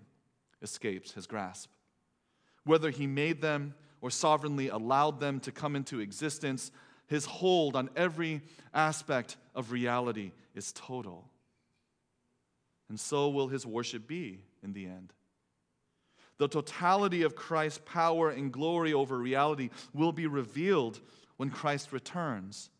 [0.62, 1.70] escapes his grasp.
[2.64, 6.70] Whether he made them or sovereignly allowed them to come into existence,
[7.06, 11.28] his hold on every aspect of reality is total.
[12.88, 15.12] And so will his worship be in the end.
[16.38, 21.00] The totality of Christ's power and glory over reality will be revealed
[21.36, 22.70] when Christ returns.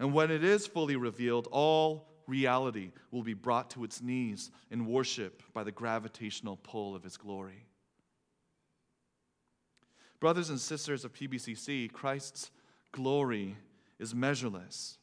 [0.00, 4.86] And when it is fully revealed, all reality will be brought to its knees in
[4.86, 7.66] worship by the gravitational pull of his glory.
[10.18, 12.50] Brothers and sisters of PBCC, Christ's
[12.92, 13.56] glory
[13.98, 14.96] is measureless.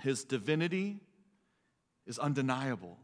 [0.00, 0.98] His divinity
[2.04, 2.98] is undeniable.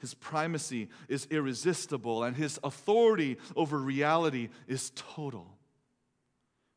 [0.00, 5.55] His primacy is irresistible, and his authority over reality is total.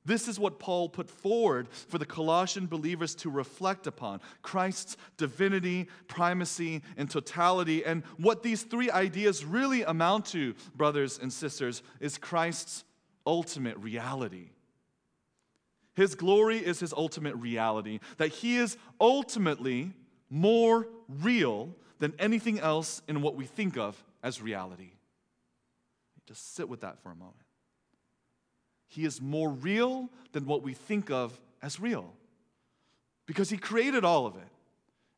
[0.05, 5.87] This is what Paul put forward for the Colossian believers to reflect upon Christ's divinity,
[6.07, 7.85] primacy, and totality.
[7.85, 12.85] And what these three ideas really amount to, brothers and sisters, is Christ's
[13.27, 14.49] ultimate reality.
[15.95, 19.91] His glory is his ultimate reality, that he is ultimately
[20.29, 24.91] more real than anything else in what we think of as reality.
[26.25, 27.35] Just sit with that for a moment.
[28.89, 32.13] He is more real than what we think of as real
[33.25, 34.47] because He created all of it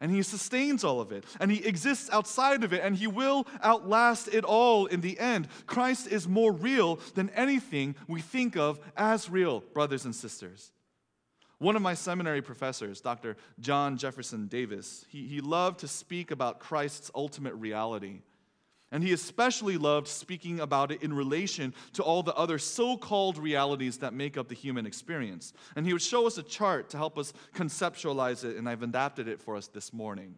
[0.01, 3.47] and He sustains all of it and He exists outside of it and He will
[3.63, 5.47] outlast it all in the end.
[5.65, 10.73] Christ is more real than anything we think of as real, brothers and sisters.
[11.57, 13.37] One of my seminary professors, Dr.
[13.59, 18.21] John Jefferson Davis, he, he loved to speak about Christ's ultimate reality.
[18.91, 23.37] And he especially loved speaking about it in relation to all the other so called
[23.37, 25.53] realities that make up the human experience.
[25.75, 29.29] And he would show us a chart to help us conceptualize it, and I've adapted
[29.29, 30.35] it for us this morning.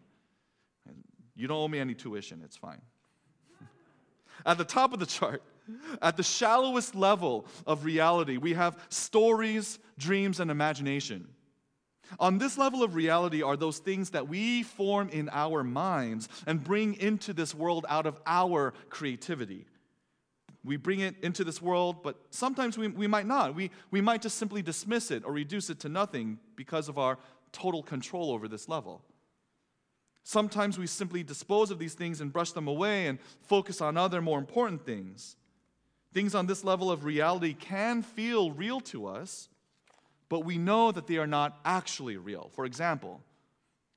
[1.34, 2.80] You don't owe me any tuition, it's fine.
[4.46, 5.42] At the top of the chart,
[6.02, 11.26] at the shallowest level of reality, we have stories, dreams, and imagination.
[12.18, 16.62] On this level of reality are those things that we form in our minds and
[16.62, 19.66] bring into this world out of our creativity.
[20.64, 23.54] We bring it into this world, but sometimes we, we might not.
[23.54, 27.18] We, we might just simply dismiss it or reduce it to nothing because of our
[27.52, 29.02] total control over this level.
[30.22, 34.22] Sometimes we simply dispose of these things and brush them away and focus on other
[34.22, 35.36] more important things.
[36.14, 39.50] Things on this level of reality can feel real to us,
[40.28, 42.50] but we know that they are not actually real.
[42.54, 43.22] For example,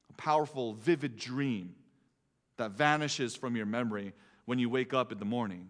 [0.09, 1.75] a powerful, vivid dream
[2.57, 4.13] that vanishes from your memory
[4.45, 5.69] when you wake up in the morning.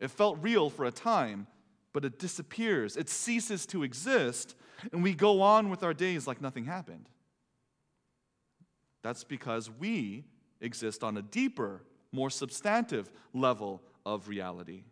[0.00, 1.46] It felt real for a time,
[1.92, 2.96] but it disappears.
[2.96, 4.54] It ceases to exist,
[4.92, 7.08] and we go on with our days like nothing happened.
[9.02, 10.24] That's because we
[10.60, 14.84] exist on a deeper, more substantive level of reality.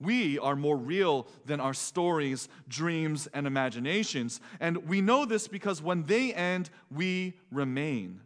[0.00, 4.40] We are more real than our stories, dreams, and imaginations.
[4.60, 8.20] And we know this because when they end, we remain.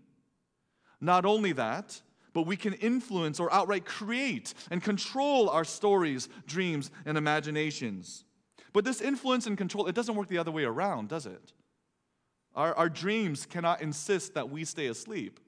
[1.01, 2.01] Not only that,
[2.33, 8.25] but we can influence or outright create and control our stories, dreams, and imaginations.
[8.73, 11.53] But this influence and control, it doesn't work the other way around, does it?
[12.55, 15.41] Our, our dreams cannot insist that we stay asleep.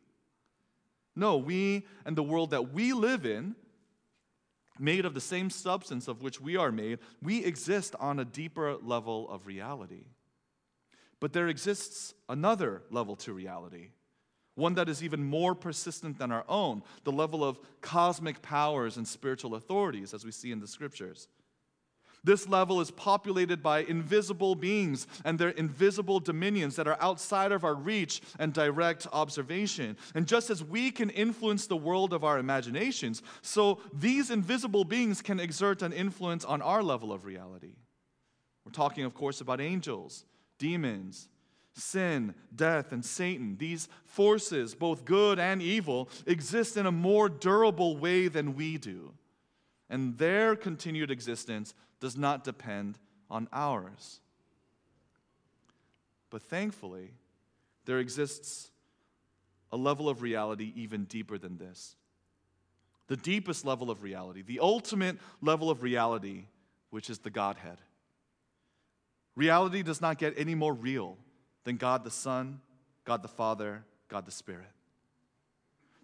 [1.16, 3.57] No, we and the world that we live in
[4.81, 8.76] made of the same substance of which we are made, we exist on a deeper
[8.76, 10.05] level of reality.
[11.20, 13.91] But there exists another level to reality,
[14.55, 19.07] one that is even more persistent than our own, the level of cosmic powers and
[19.07, 21.28] spiritual authorities, as we see in the scriptures.
[22.23, 27.64] This level is populated by invisible beings and their invisible dominions that are outside of
[27.64, 29.97] our reach and direct observation.
[30.14, 35.23] And just as we can influence the world of our imaginations, so these invisible beings
[35.23, 37.75] can exert an influence on our level of reality.
[38.64, 40.27] We're talking, of course, about angels,
[40.59, 41.29] demons,
[41.73, 43.57] sin, death, and Satan.
[43.57, 49.14] These forces, both good and evil, exist in a more durable way than we do.
[49.89, 52.98] And their continued existence does not depend
[53.30, 54.20] on ours.
[56.30, 57.11] But thankfully,
[57.84, 58.70] there exists
[59.72, 61.96] a level of reality even deeper than this.
[63.09, 66.44] The deepest level of reality, the ultimate level of reality,
[66.90, 67.78] which is the Godhead.
[69.34, 71.16] Reality does not get any more real
[71.64, 72.61] than God the Son,
[73.05, 74.70] God the Father, God the Spirit.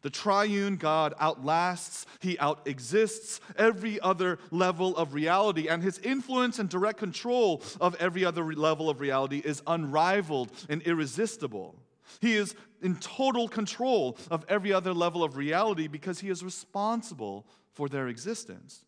[0.06, 6.68] The triune God outlasts, he outexists every other level of reality, and his influence and
[6.68, 11.74] direct control of every other level of reality is unrivaled and irresistible.
[12.20, 17.44] He is in total control of every other level of reality because he is responsible
[17.72, 18.84] for their existence.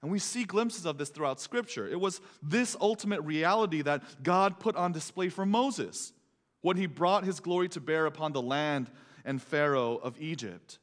[0.00, 1.88] And we see glimpses of this throughout Scripture.
[1.88, 6.12] It was this ultimate reality that God put on display for Moses
[6.60, 8.92] when he brought his glory to bear upon the land
[9.26, 10.78] and Pharaoh of Egypt.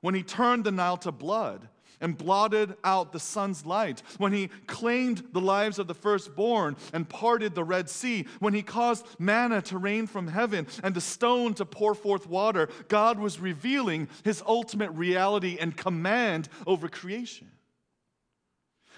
[0.00, 1.68] When he turned the Nile to blood
[2.00, 7.08] and blotted out the sun's light, when he claimed the lives of the firstborn and
[7.08, 11.52] parted the Red Sea, when he caused manna to rain from heaven and the stone
[11.54, 17.50] to pour forth water, God was revealing his ultimate reality and command over creation.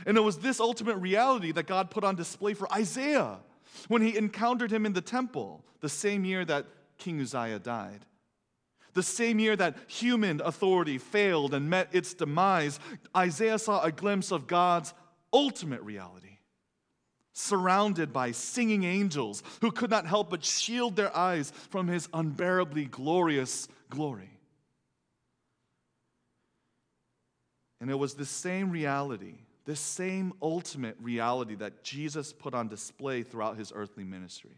[0.07, 3.39] And it was this ultimate reality that God put on display for Isaiah
[3.89, 6.67] when he encountered him in the temple the same year that
[6.99, 8.05] King Uzziah died.
[8.95, 12.79] The same year that human authority failed and met its demise,
[13.17, 14.93] Isaiah saw a glimpse of God's
[15.33, 16.39] ultimate reality,
[17.33, 22.85] surrounded by singing angels who could not help but shield their eyes from his unbearably
[22.85, 24.31] glorious glory.
[27.81, 29.35] And it was the same reality,
[29.65, 34.57] this same ultimate reality that Jesus put on display throughout his earthly ministry.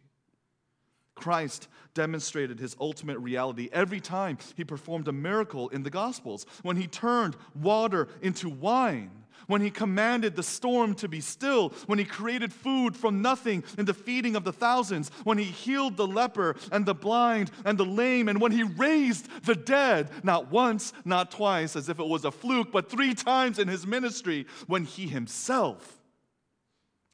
[1.15, 6.45] Christ demonstrated his ultimate reality every time he performed a miracle in the Gospels.
[6.63, 9.11] When he turned water into wine,
[9.47, 13.85] when he commanded the storm to be still, when he created food from nothing in
[13.85, 17.85] the feeding of the thousands, when he healed the leper and the blind and the
[17.85, 22.25] lame, and when he raised the dead, not once, not twice, as if it was
[22.25, 26.01] a fluke, but three times in his ministry, when he himself,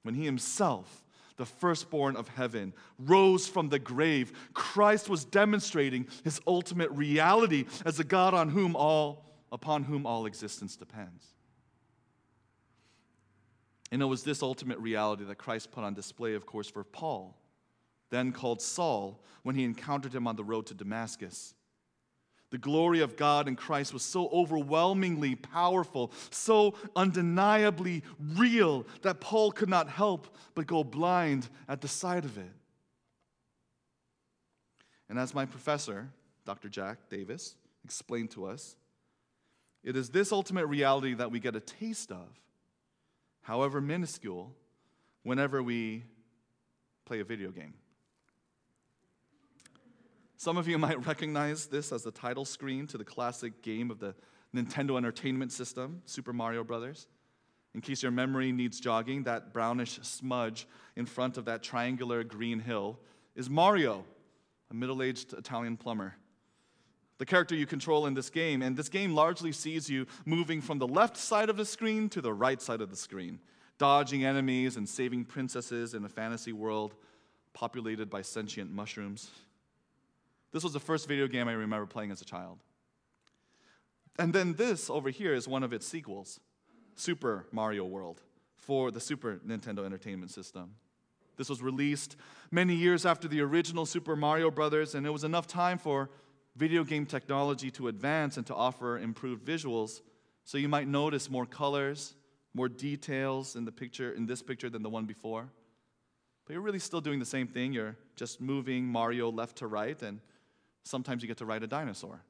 [0.03, 1.00] when he himself
[1.41, 4.31] the firstborn of heaven, rose from the grave.
[4.53, 10.27] Christ was demonstrating his ultimate reality as a God on whom all, upon whom all
[10.27, 11.25] existence depends.
[13.91, 17.39] And it was this ultimate reality that Christ put on display, of course, for Paul,
[18.11, 21.55] then called Saul, when he encountered him on the road to Damascus.
[22.51, 29.53] The glory of God in Christ was so overwhelmingly powerful, so undeniably real, that Paul
[29.53, 32.51] could not help but go blind at the sight of it.
[35.09, 36.09] And as my professor,
[36.45, 36.69] Dr.
[36.69, 38.77] Jack Davis, explained to us,
[39.83, 42.29] it is this ultimate reality that we get a taste of,
[43.43, 44.53] however minuscule,
[45.23, 46.05] whenever we
[47.07, 47.75] play a video game.
[50.41, 53.99] Some of you might recognize this as the title screen to the classic game of
[53.99, 54.15] the
[54.57, 57.09] Nintendo Entertainment System, Super Mario Brothers.
[57.75, 60.67] In case your memory needs jogging, that brownish smudge
[60.97, 62.99] in front of that triangular green hill
[63.37, 64.03] is Mario,
[64.71, 66.15] a middle aged Italian plumber.
[67.19, 70.79] The character you control in this game, and this game largely sees you moving from
[70.79, 73.41] the left side of the screen to the right side of the screen,
[73.77, 76.95] dodging enemies and saving princesses in a fantasy world
[77.53, 79.31] populated by sentient mushrooms.
[80.53, 82.59] This was the first video game I remember playing as a child.
[84.19, 86.41] And then this over here is one of its sequels
[86.97, 88.21] Super Mario World
[88.57, 90.75] for the Super Nintendo Entertainment System.
[91.37, 92.17] This was released
[92.51, 96.11] many years after the original Super Mario Brothers, and it was enough time for
[96.57, 100.03] video game technology to advance and to offer improved visuals.
[100.45, 102.15] So you might notice more colors,
[102.53, 105.49] more details in the picture in this picture than the one before.
[106.45, 107.73] But you're really still doing the same thing.
[107.73, 110.21] You're just moving Mario left to right and
[110.85, 112.23] Sometimes you get to ride a dinosaur.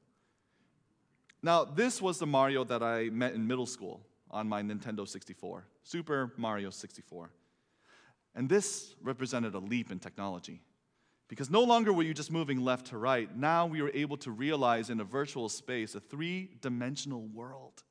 [1.43, 5.65] Now, this was the Mario that I met in middle school on my Nintendo 64,
[5.83, 7.31] Super Mario 64.
[8.35, 10.61] And this represented a leap in technology.
[11.27, 14.31] Because no longer were you just moving left to right, now we were able to
[14.31, 17.83] realize in a virtual space a three dimensional world.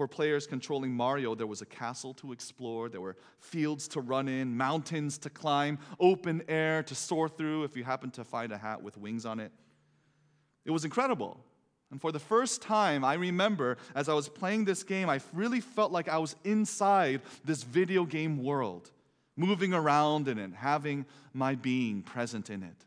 [0.00, 4.28] For players controlling Mario, there was a castle to explore, there were fields to run
[4.28, 8.56] in, mountains to climb, open air to soar through if you happened to find a
[8.56, 9.52] hat with wings on it.
[10.64, 11.38] It was incredible.
[11.90, 15.60] And for the first time, I remember as I was playing this game, I really
[15.60, 18.90] felt like I was inside this video game world,
[19.36, 22.86] moving around in it, having my being present in it.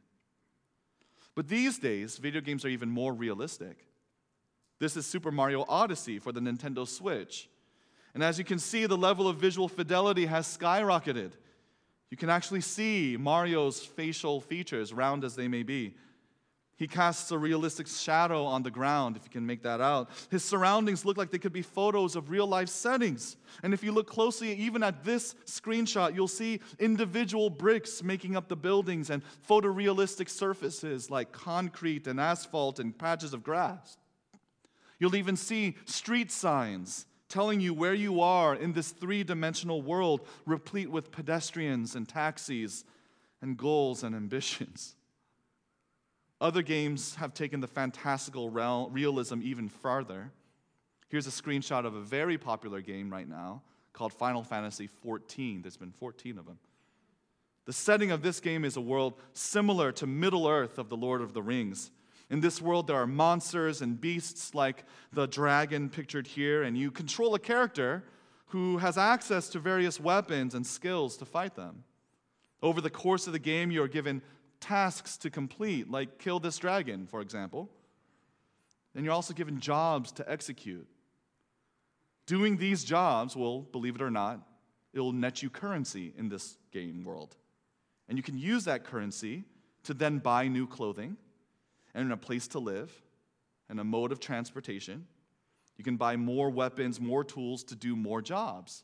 [1.36, 3.86] But these days, video games are even more realistic.
[4.80, 7.50] This is Super Mario Odyssey for the Nintendo Switch.
[8.14, 11.32] And as you can see, the level of visual fidelity has skyrocketed.
[12.12, 15.96] You can actually see Mario's facial features, round as they may be.
[16.76, 20.10] He casts a realistic shadow on the ground, if you can make that out.
[20.30, 23.38] His surroundings look like they could be photos of real life settings.
[23.62, 28.48] And if you look closely, even at this screenshot, you'll see individual bricks making up
[28.48, 33.98] the buildings and photorealistic surfaces like concrete and asphalt and patches of grass.
[35.04, 40.26] You'll even see street signs telling you where you are in this three dimensional world,
[40.45, 42.86] replete with pedestrians and taxis
[43.41, 44.95] and goals and ambitions.
[46.39, 50.32] Other games have taken the fantastical realism even farther.
[51.10, 55.64] Here's a screenshot of a very popular game right now called Final Fantasy XIV.
[55.64, 56.60] There's been 14 of them.
[57.66, 61.20] The setting of this game is a world similar to Middle Earth of the Lord
[61.20, 61.91] of the Rings.
[62.34, 66.90] In this world, there are monsters and beasts like the dragon pictured here, and you
[66.90, 68.04] control a character
[68.48, 71.84] who has access to various weapons and skills to fight them.
[72.64, 74.24] Over the course of the game, you are given
[74.60, 77.70] tasks to complete, like kill this dragon, for example.
[78.96, 80.88] And you're also given jobs to execute.
[82.26, 84.40] Doing these jobs will, believe it or not,
[84.92, 87.36] it will net you currency in this game world.
[88.10, 89.44] And you can use that currency
[89.84, 91.18] to then buy new clothing
[91.94, 92.91] and a place to live
[93.70, 95.08] and a mode of transportation.
[95.78, 98.84] You can buy more weapons, more tools to do more jobs.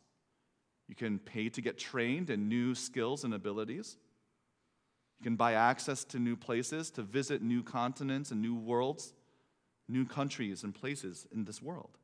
[0.87, 3.97] You can pay to get trained in new skills and abilities.
[5.19, 9.13] You can buy access to new places, to visit new continents and new worlds,
[9.87, 11.97] new countries and places in this world.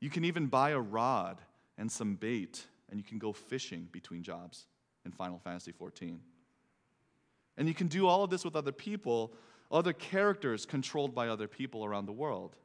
[0.00, 1.40] You can even buy a rod
[1.76, 4.66] and some bait, and you can go fishing between jobs
[5.04, 6.18] in Final Fantasy XIV.
[7.56, 9.32] And you can do all of this with other people
[9.70, 12.56] other characters controlled by other people around the world.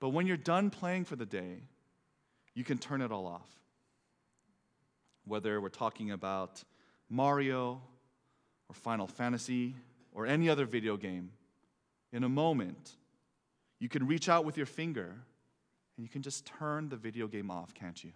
[0.00, 1.62] But when you're done playing for the day,
[2.54, 3.48] you can turn it all off.
[5.24, 6.62] Whether we're talking about
[7.08, 7.80] Mario
[8.68, 9.76] or Final Fantasy
[10.12, 11.30] or any other video game,
[12.12, 12.96] in a moment,
[13.78, 15.16] you can reach out with your finger
[15.96, 18.12] and you can just turn the video game off, can't you?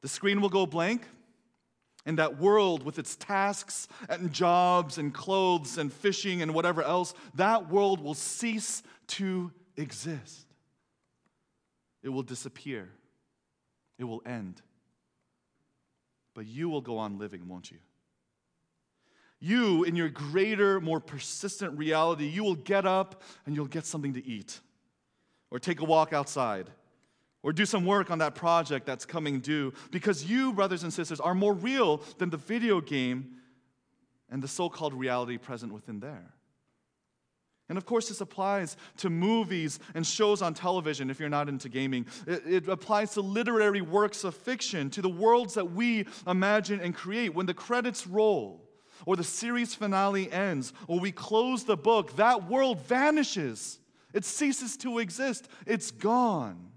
[0.00, 1.02] The screen will go blank,
[2.06, 7.14] and that world with its tasks and jobs and clothes and fishing and whatever else,
[7.34, 10.46] that world will cease to exist.
[12.02, 12.88] It will disappear.
[13.98, 14.62] It will end.
[16.34, 17.78] But you will go on living, won't you?
[19.40, 24.14] You, in your greater, more persistent reality, you will get up and you'll get something
[24.14, 24.60] to eat
[25.50, 26.70] or take a walk outside
[27.48, 31.18] or do some work on that project that's coming due because you, brothers and sisters,
[31.18, 33.36] are more real than the video game
[34.28, 36.34] and the so called reality present within there.
[37.70, 41.70] And of course, this applies to movies and shows on television if you're not into
[41.70, 42.04] gaming.
[42.26, 46.94] It, it, applies to literary works of fiction, to the worlds that we imagine and
[46.94, 47.32] create.
[47.32, 48.68] When the credits roll,
[49.06, 53.78] or the series finale ends, or we close the book, that world vanishes.
[54.12, 56.67] It ceases to exist, it's gone.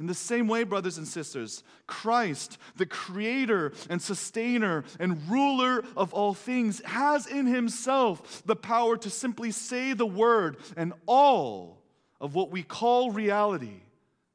[0.00, 6.14] In the same way, brothers and sisters, Christ, the creator and sustainer and ruler of
[6.14, 11.82] all things, has in himself the power to simply say the word, and all
[12.20, 13.80] of what we call reality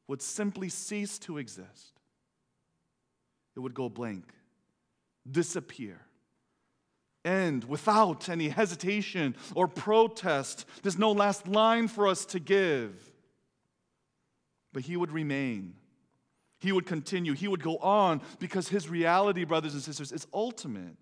[0.07, 1.93] would simply cease to exist.
[3.55, 4.33] It would go blank,
[5.29, 6.01] disappear,
[7.23, 10.65] end without any hesitation or protest.
[10.81, 13.12] There's no last line for us to give
[14.73, 15.75] but he would remain.
[16.59, 17.33] He would continue.
[17.33, 20.97] He would go on because his reality, brothers and sisters, is ultimate.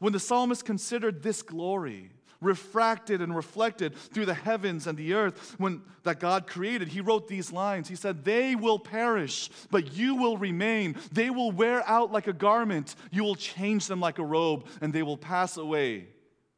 [0.00, 5.54] When the psalmist considered this glory, refracted and reflected through the heavens and the earth
[5.58, 10.14] when that God created he wrote these lines he said they will perish but you
[10.14, 14.24] will remain they will wear out like a garment you will change them like a
[14.24, 16.06] robe and they will pass away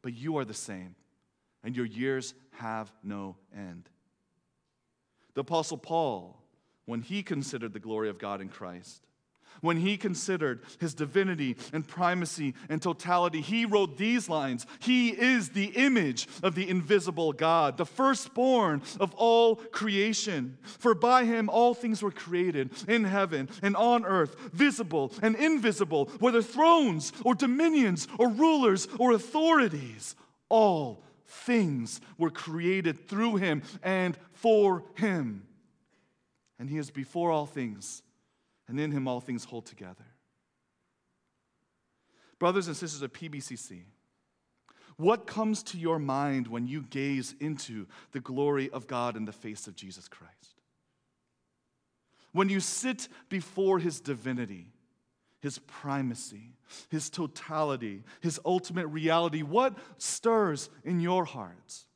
[0.03, 0.94] but you are the same,
[1.62, 3.88] and your years have no end.
[5.41, 6.36] The Apostle Paul,
[6.84, 9.07] when he considered the glory of God in Christ,
[9.62, 15.49] when he considered his divinity and primacy and totality, he wrote these lines He is
[15.49, 20.59] the image of the invisible God, the firstborn of all creation.
[20.62, 26.11] For by him all things were created in heaven and on earth, visible and invisible,
[26.18, 30.16] whether thrones or dominions or rulers or authorities.
[30.51, 35.47] All things were created through him and for him.
[36.59, 38.03] And he is before all things
[38.68, 40.05] and in him all things hold together.
[42.38, 43.82] Brothers and sisters of PBCC,
[44.97, 49.32] what comes to your mind when you gaze into the glory of God in the
[49.32, 50.61] face of Jesus Christ?
[52.32, 54.68] When you sit before his divinity,
[55.41, 56.55] his primacy,
[56.88, 61.86] his totality, his ultimate reality, what stirs in your hearts?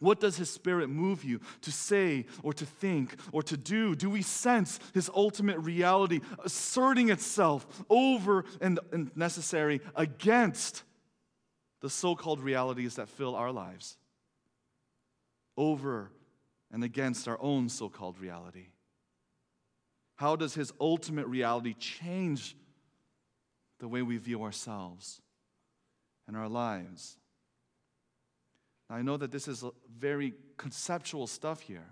[0.00, 3.94] What does His Spirit move you to say or to think or to do?
[3.94, 8.78] Do we sense His ultimate reality asserting itself over and
[9.14, 10.82] necessary against
[11.80, 13.96] the so called realities that fill our lives?
[15.56, 16.10] Over
[16.70, 18.66] and against our own so called reality?
[20.16, 22.54] How does His ultimate reality change
[23.78, 25.22] the way we view ourselves
[26.26, 27.16] and our lives?
[28.88, 29.64] Now, I know that this is
[29.98, 31.86] very conceptual stuff here.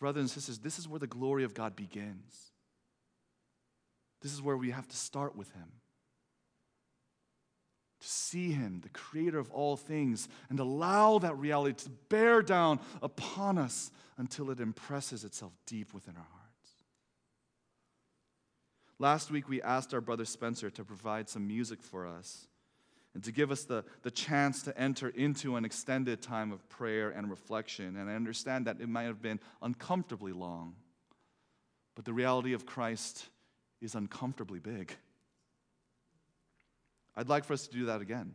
[0.00, 2.52] Brothers and sisters, this is where the glory of God begins.
[4.20, 5.68] This is where we have to start with Him.
[8.00, 12.80] To see Him, the creator of all things, and allow that reality to bear down
[13.02, 16.42] upon us until it impresses itself deep within our hearts.
[18.98, 22.48] Last week, we asked our brother Spencer to provide some music for us
[23.14, 27.10] and to give us the, the chance to enter into an extended time of prayer
[27.10, 27.96] and reflection.
[27.96, 30.74] And I understand that it might have been uncomfortably long,
[31.94, 33.28] but the reality of Christ
[33.80, 34.96] is uncomfortably big.
[37.14, 38.34] I'd like for us to do that again.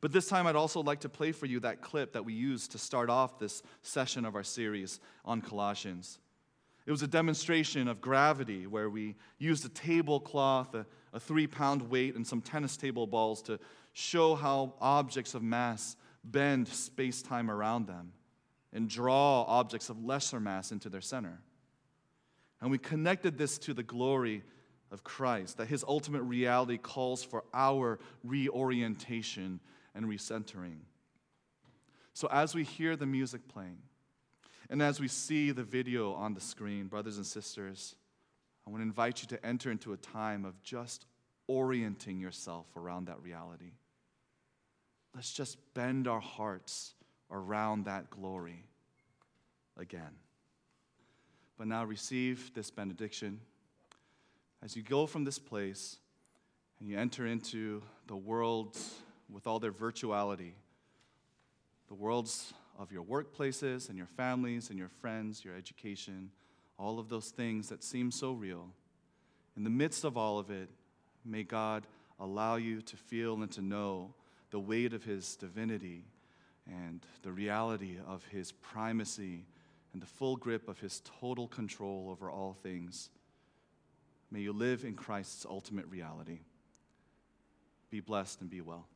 [0.00, 2.72] But this time, I'd also like to play for you that clip that we used
[2.72, 6.18] to start off this session of our series on Colossians.
[6.86, 11.90] It was a demonstration of gravity where we used a tablecloth, a, a three pound
[11.90, 13.58] weight, and some tennis table balls to
[13.92, 18.12] show how objects of mass bend space time around them
[18.72, 21.40] and draw objects of lesser mass into their center.
[22.60, 24.42] And we connected this to the glory
[24.90, 29.58] of Christ, that his ultimate reality calls for our reorientation
[29.94, 30.78] and recentering.
[32.14, 33.78] So as we hear the music playing,
[34.70, 37.96] and as we see the video on the screen, brothers and sisters,
[38.66, 41.06] I want to invite you to enter into a time of just
[41.48, 43.72] orienting yourself around that reality.
[45.14, 46.94] Let's just bend our hearts
[47.30, 48.64] around that glory
[49.76, 50.16] again.
[51.58, 53.40] But now receive this benediction.
[54.62, 55.98] As you go from this place
[56.78, 58.76] and you enter into the world
[59.30, 60.52] with all their virtuality,
[61.88, 66.30] the worlds of your workplaces and your families and your friends, your education,
[66.82, 68.68] all of those things that seem so real.
[69.56, 70.68] In the midst of all of it,
[71.24, 71.86] may God
[72.18, 74.14] allow you to feel and to know
[74.50, 76.04] the weight of His divinity
[76.66, 79.46] and the reality of His primacy
[79.92, 83.10] and the full grip of His total control over all things.
[84.32, 86.40] May you live in Christ's ultimate reality.
[87.90, 88.88] Be blessed and be well.